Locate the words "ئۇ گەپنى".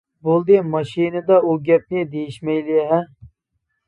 1.49-2.05